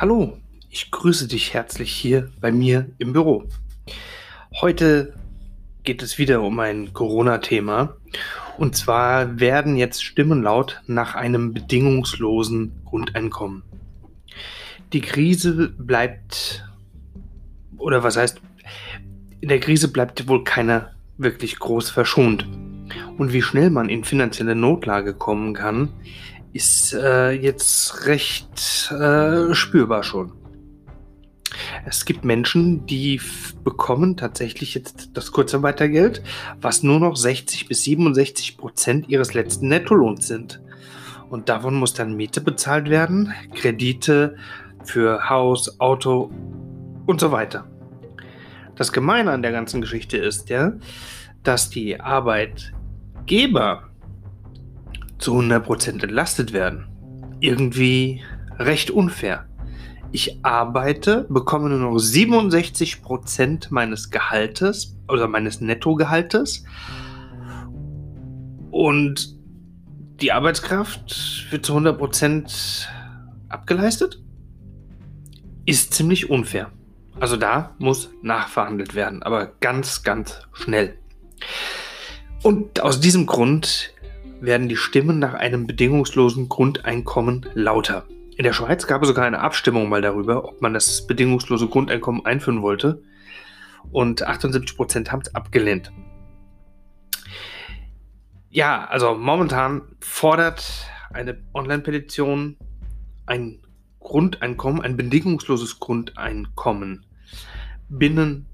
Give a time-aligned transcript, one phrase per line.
[0.00, 0.38] Hallo,
[0.70, 3.42] ich grüße dich herzlich hier bei mir im Büro.
[4.60, 5.14] Heute
[5.82, 7.96] geht es wieder um ein Corona-Thema.
[8.58, 13.64] Und zwar werden jetzt Stimmen laut nach einem bedingungslosen Grundeinkommen.
[14.92, 16.64] Die Krise bleibt,
[17.76, 18.40] oder was heißt,
[19.40, 22.46] in der Krise bleibt wohl keiner wirklich groß verschont.
[23.16, 25.88] Und wie schnell man in finanzielle Notlage kommen kann,
[26.52, 30.32] ist äh, jetzt recht äh, spürbar schon.
[31.86, 33.20] Es gibt Menschen, die
[33.64, 36.22] bekommen tatsächlich jetzt das Kurzarbeitergeld,
[36.60, 40.60] was nur noch 60 bis 67 Prozent ihres letzten Nettolohns sind.
[41.30, 44.36] Und davon muss dann Miete bezahlt werden, Kredite
[44.84, 46.30] für Haus, Auto
[47.06, 47.66] und so weiter.
[48.76, 50.72] Das Gemeine an der ganzen Geschichte ist ja,
[51.42, 53.87] dass die Arbeitgeber
[55.18, 56.88] zu 100% entlastet werden.
[57.40, 58.22] Irgendwie
[58.58, 59.46] recht unfair.
[60.10, 66.64] Ich arbeite, bekomme nur noch 67% meines Gehaltes oder meines Nettogehaltes
[68.70, 69.36] und
[70.20, 72.86] die Arbeitskraft wird zu 100%
[73.48, 74.22] abgeleistet.
[75.64, 76.70] Ist ziemlich unfair.
[77.20, 80.98] Also da muss nachverhandelt werden, aber ganz, ganz schnell.
[82.42, 83.92] Und aus diesem Grund
[84.40, 88.06] werden die Stimmen nach einem bedingungslosen Grundeinkommen lauter.
[88.36, 92.24] In der Schweiz gab es sogar eine Abstimmung mal darüber, ob man das bedingungslose Grundeinkommen
[92.24, 93.02] einführen wollte.
[93.90, 95.92] Und 78% haben es abgelehnt.
[98.50, 102.56] Ja, also momentan fordert eine Online-Petition
[103.26, 103.60] ein
[104.00, 107.04] Grundeinkommen, ein bedingungsloses Grundeinkommen.
[107.88, 108.46] Binnen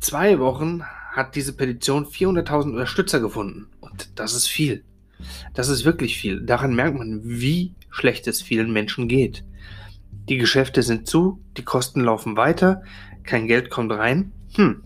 [0.00, 3.66] zwei Wochen hat diese Petition 400.000 Unterstützer gefunden.
[3.80, 4.84] Und das ist viel.
[5.54, 6.40] Das ist wirklich viel.
[6.40, 9.44] Daran merkt man, wie schlecht es vielen Menschen geht.
[10.28, 12.82] Die Geschäfte sind zu, die Kosten laufen weiter,
[13.24, 14.32] kein Geld kommt rein.
[14.54, 14.82] Hm.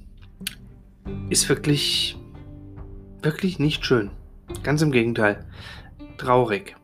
[1.31, 2.17] Ist wirklich,
[3.23, 4.11] wirklich nicht schön.
[4.63, 5.45] Ganz im Gegenteil.
[6.17, 6.77] Traurig.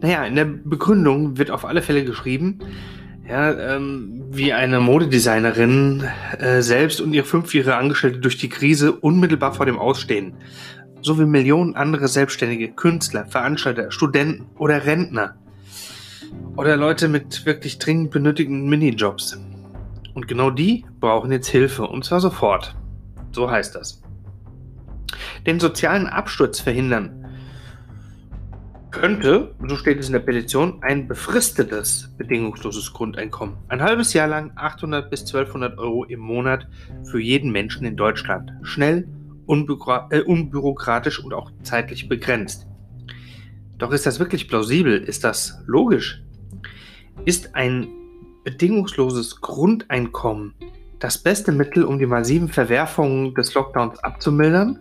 [0.00, 2.60] Naja, in der Begründung wird auf alle Fälle geschrieben,
[3.28, 6.04] ja, ähm, wie eine Modedesignerin
[6.38, 10.34] äh, selbst und ihre fünfjährige Angestellte durch die Krise unmittelbar vor dem Ausstehen
[11.02, 15.36] sowie Millionen andere Selbstständige, Künstler, Veranstalter, Studenten oder Rentner.
[16.56, 19.38] Oder Leute mit wirklich dringend benötigten Minijobs.
[20.14, 22.74] Und genau die brauchen jetzt Hilfe und zwar sofort.
[23.32, 24.02] So heißt das.
[25.46, 27.18] Den sozialen Absturz verhindern
[28.90, 33.56] könnte, so steht es in der Petition, ein befristetes bedingungsloses Grundeinkommen.
[33.68, 36.66] Ein halbes Jahr lang 800 bis 1200 Euro im Monat
[37.04, 38.52] für jeden Menschen in Deutschland.
[38.62, 39.06] Schnell
[39.48, 42.66] äh, unbürokratisch und auch zeitlich begrenzt.
[43.78, 44.98] Doch ist das wirklich plausibel?
[45.02, 46.22] Ist das logisch?
[47.24, 47.88] Ist ein
[48.44, 50.54] bedingungsloses Grundeinkommen
[50.98, 54.80] das beste Mittel, um die massiven Verwerfungen des Lockdowns abzumildern?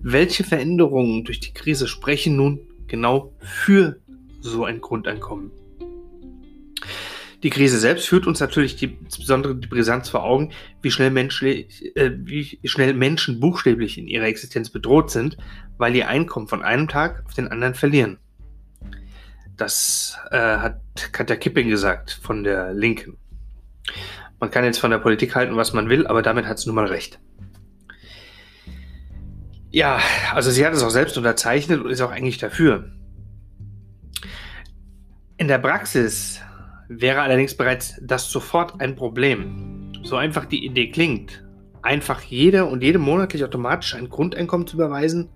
[0.00, 3.96] Welche Veränderungen durch die Krise sprechen nun genau für
[4.40, 5.50] so ein Grundeinkommen?
[7.44, 11.94] Die Krise selbst führt uns natürlich die, insbesondere die Brisanz vor Augen, wie schnell, menschlich,
[11.94, 15.36] äh, wie schnell Menschen buchstäblich in ihrer Existenz bedroht sind,
[15.76, 18.16] weil ihr Einkommen von einem Tag auf den anderen verlieren.
[19.58, 20.80] Das äh, hat
[21.12, 23.18] Katja Kipping gesagt von der Linken.
[24.40, 26.74] Man kann jetzt von der Politik halten, was man will, aber damit hat es nun
[26.74, 27.20] mal recht.
[29.70, 30.00] Ja,
[30.32, 32.90] also sie hat es auch selbst unterzeichnet und ist auch eigentlich dafür.
[35.36, 36.40] In der Praxis
[36.88, 39.92] wäre allerdings bereits das sofort ein Problem.
[40.02, 41.44] So einfach die Idee klingt,
[41.82, 45.30] einfach jeder und jede monatlich automatisch ein Grundeinkommen zu überweisen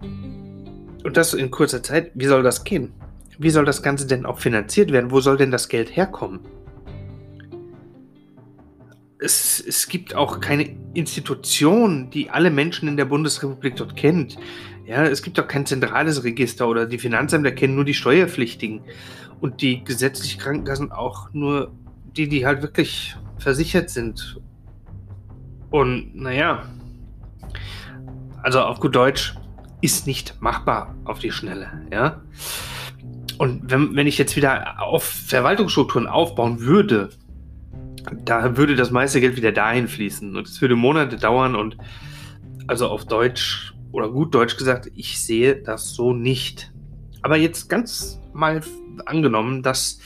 [0.00, 2.92] und das in kurzer Zeit, wie soll das gehen?
[3.38, 5.10] Wie soll das Ganze denn auch finanziert werden?
[5.10, 6.40] Wo soll denn das Geld herkommen?
[9.18, 14.38] Es, es gibt auch keine Institution, die alle Menschen in der Bundesrepublik dort kennt.
[14.86, 18.82] Ja, es gibt auch kein zentrales Register oder die Finanzämter kennen nur die Steuerpflichtigen
[19.40, 21.72] und die gesetzlich Krankenkassen auch nur
[22.16, 24.40] die, die halt wirklich versichert sind.
[25.70, 26.64] Und naja,
[28.42, 29.34] also auf gut Deutsch,
[29.80, 32.22] ist nicht machbar auf die Schnelle, ja.
[33.38, 37.10] Und wenn, wenn ich jetzt wieder auf Verwaltungsstrukturen aufbauen würde,
[38.24, 41.78] da würde das meiste Geld wieder dahin fließen und es würde Monate dauern und
[42.66, 46.72] also auf Deutsch oder gut Deutsch gesagt, ich sehe das so nicht.
[47.22, 48.60] Aber jetzt ganz mal
[49.06, 50.00] angenommen, dass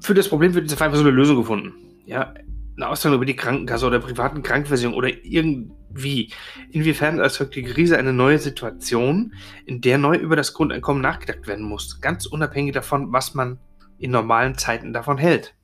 [0.00, 1.74] für das Problem wird jetzt einfach so eine Lösung gefunden.
[2.06, 2.34] Ja,
[2.76, 6.32] eine Auszahlung über die Krankenkasse oder privaten Krankenversicherung oder irgendwie.
[6.70, 9.34] Inwiefern erzeugt die Krise eine neue Situation,
[9.66, 13.58] in der neu über das Grundeinkommen nachgedacht werden muss, ganz unabhängig davon, was man
[13.98, 15.54] in normalen Zeiten davon hält.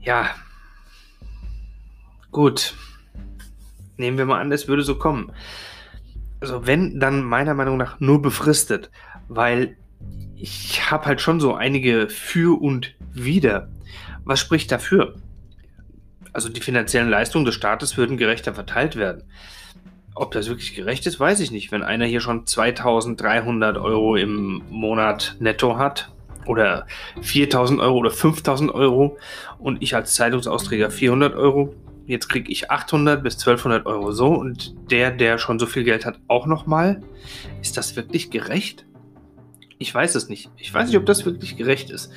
[0.00, 0.30] Ja,
[2.32, 2.74] gut.
[3.96, 5.32] Nehmen wir mal an, es würde so kommen.
[6.40, 8.90] Also wenn, dann meiner Meinung nach nur befristet,
[9.28, 9.76] weil
[10.36, 13.68] ich habe halt schon so einige für und wider.
[14.24, 15.14] Was spricht dafür?
[16.32, 19.22] Also die finanziellen Leistungen des Staates würden gerechter verteilt werden.
[20.14, 21.72] Ob das wirklich gerecht ist, weiß ich nicht.
[21.72, 26.10] Wenn einer hier schon 2300 Euro im Monat netto hat
[26.46, 26.86] oder
[27.22, 29.18] 4000 Euro oder 5000 Euro
[29.58, 31.74] und ich als Zeitungsausträger 400 Euro,
[32.06, 36.06] jetzt kriege ich 800 bis 1200 Euro so und der, der schon so viel Geld
[36.06, 37.02] hat, auch nochmal.
[37.60, 38.86] Ist das wirklich gerecht?
[39.78, 40.50] Ich weiß es nicht.
[40.56, 42.10] Ich weiß nicht, ob das wirklich gerecht ist.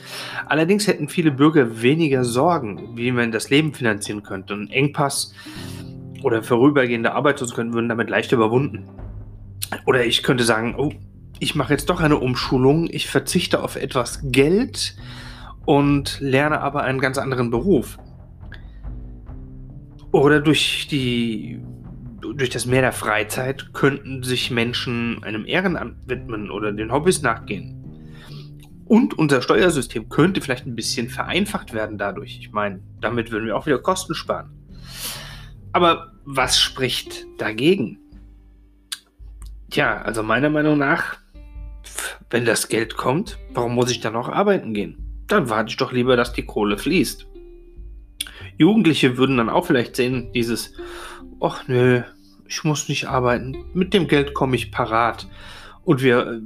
[0.46, 4.54] Allerdings hätten viele Bürger weniger Sorgen, wie man das Leben finanzieren könnte.
[4.54, 5.34] Ein Engpass
[6.24, 8.90] oder vorübergehende Arbeitslosigkeit würden damit leicht überwunden.
[9.86, 10.94] Oder ich könnte sagen, oh,
[11.40, 14.96] ich mache jetzt doch eine Umschulung, ich verzichte auf etwas Geld
[15.66, 17.98] und lerne aber einen ganz anderen Beruf.
[20.12, 21.62] Oder durch die
[22.22, 27.76] durch das Meer der Freizeit könnten sich Menschen einem Ehrenamt widmen oder den Hobbys nachgehen.
[28.86, 32.40] Und unser Steuersystem könnte vielleicht ein bisschen vereinfacht werden dadurch.
[32.40, 34.50] Ich meine, damit würden wir auch wieder Kosten sparen.
[35.74, 38.00] Aber was spricht dagegen?
[39.70, 41.18] Tja, also meiner Meinung nach,
[42.32, 44.98] wenn das Geld kommt, warum muss ich dann noch arbeiten gehen?
[45.28, 47.28] Dann warte ich doch lieber, dass die Kohle fließt.
[48.60, 50.74] Jugendliche würden dann auch vielleicht sehen, dieses,
[51.42, 52.04] ach nö,
[52.46, 55.28] ich muss nicht arbeiten, mit dem Geld komme ich parat.
[55.86, 56.42] Und wir,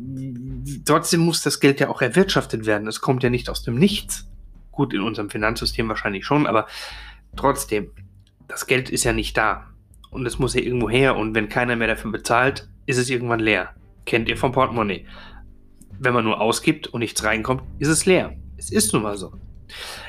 [0.86, 2.88] trotzdem muss das Geld ja auch erwirtschaftet werden.
[2.88, 4.30] Es kommt ja nicht aus dem Nichts.
[4.72, 6.68] Gut, in unserem Finanzsystem wahrscheinlich schon, aber
[7.36, 7.90] trotzdem,
[8.48, 9.72] das Geld ist ja nicht da.
[10.12, 11.16] Und es muss ja irgendwo her.
[11.16, 13.74] Und wenn keiner mehr dafür bezahlt, ist es irgendwann leer.
[14.06, 15.08] Kennt ihr vom Portemonnaie.
[16.00, 18.36] Wenn man nur ausgibt und nichts reinkommt, ist es leer.
[18.58, 19.34] Es ist nun mal so.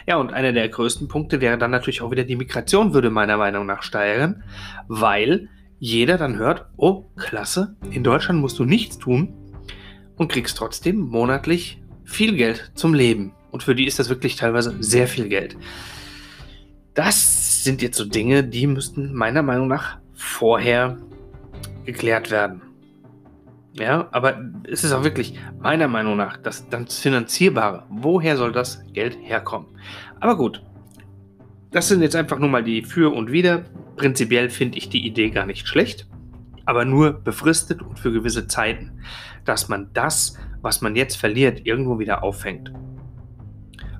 [0.07, 3.37] Ja, und einer der größten Punkte wäre dann natürlich auch wieder die Migration, würde meiner
[3.37, 4.43] Meinung nach steigern,
[4.87, 5.49] weil
[5.79, 9.33] jeder dann hört, oh, klasse, in Deutschland musst du nichts tun
[10.17, 13.33] und kriegst trotzdem monatlich viel Geld zum Leben.
[13.51, 15.57] Und für die ist das wirklich teilweise sehr viel Geld.
[16.93, 20.99] Das sind jetzt so Dinge, die müssten meiner Meinung nach vorher
[21.85, 22.63] geklärt werden.
[23.77, 24.41] Ja, aber
[24.71, 27.85] es ist auch wirklich meiner Meinung nach das, das Finanzierbare.
[27.91, 29.67] Woher soll das Geld herkommen?
[30.21, 30.63] Aber gut,
[31.73, 33.65] das sind jetzt einfach nur mal die Für und Wider.
[33.97, 36.07] Prinzipiell finde ich die Idee gar nicht schlecht,
[36.65, 39.01] aber nur befristet und für gewisse Zeiten,
[39.45, 42.73] dass man das, was man jetzt verliert, irgendwo wieder auffängt.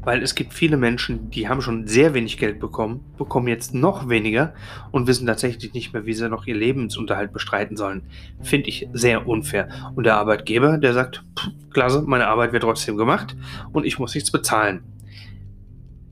[0.05, 4.09] Weil es gibt viele Menschen, die haben schon sehr wenig Geld bekommen, bekommen jetzt noch
[4.09, 4.55] weniger
[4.91, 8.03] und wissen tatsächlich nicht mehr, wie sie noch ihr Lebensunterhalt bestreiten sollen.
[8.43, 9.69] Finde ich sehr unfair.
[9.95, 11.25] Und der Arbeitgeber, der sagt,
[11.71, 13.37] klasse, meine Arbeit wird trotzdem gemacht
[13.73, 14.83] und ich muss nichts bezahlen.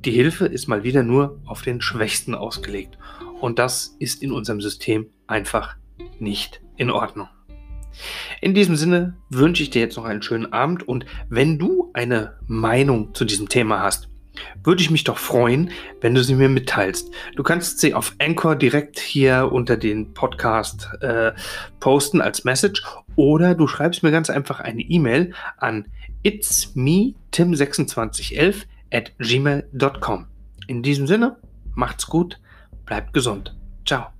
[0.04, 2.98] Die Hilfe ist mal wieder nur auf den Schwächsten ausgelegt.
[3.40, 5.76] Und das ist in unserem System einfach
[6.18, 7.28] nicht in Ordnung.
[8.40, 12.36] In diesem Sinne wünsche ich dir jetzt noch einen schönen Abend und wenn du eine
[12.46, 14.08] Meinung zu diesem Thema hast,
[14.64, 17.10] würde ich mich doch freuen, wenn du sie mir mitteilst.
[17.36, 21.32] Du kannst sie auf Anchor direkt hier unter den Podcast äh,
[21.80, 22.82] posten als Message
[23.16, 25.86] oder du schreibst mir ganz einfach eine E-Mail an
[26.22, 30.26] itsme tim2611 at gmail.com.
[30.66, 31.36] In diesem Sinne,
[31.74, 32.40] macht's gut,
[32.86, 33.56] bleibt gesund.
[33.84, 34.11] Ciao.